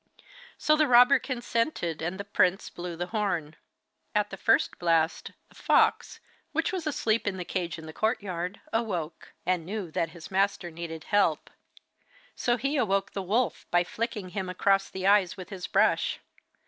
So 0.57 0.75
the 0.75 0.87
robber 0.87 1.19
consented, 1.19 2.01
and 2.01 2.19
the 2.19 2.23
prince 2.25 2.71
blew 2.71 2.95
the 2.95 3.05
horn. 3.13 3.55
At 4.15 4.31
the 4.31 4.35
first 4.35 4.79
blast, 4.79 5.29
the 5.49 5.53
fox, 5.53 6.19
which 6.53 6.71
was 6.73 6.87
asleep 6.87 7.27
in 7.27 7.37
the 7.37 7.45
cage 7.45 7.77
in 7.77 7.85
the 7.85 7.93
courtyard, 7.93 8.59
awoke, 8.73 9.33
and 9.45 9.63
knew 9.63 9.91
that 9.91 10.09
his 10.09 10.31
master 10.31 10.71
needed 10.71 11.03
help. 11.03 11.51
So 12.35 12.57
he 12.57 12.77
awoke 12.77 13.11
the 13.11 13.21
wolf 13.21 13.67
by 13.69 13.83
flicking 13.83 14.29
him 14.29 14.49
across 14.49 14.89
the 14.89 15.05
eyes 15.05 15.37
with 15.37 15.49
his 15.51 15.67
brush. 15.67 16.19